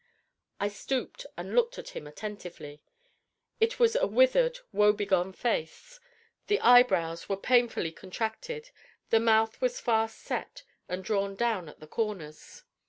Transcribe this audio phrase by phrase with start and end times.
[0.59, 2.81] I stooped and looked at him attentively.
[3.59, 5.99] It was a withered, woe begone face.
[6.47, 8.71] The eyebrows were painfully contracted;
[9.11, 12.63] the mouth was fast set, and drawn down at the corners.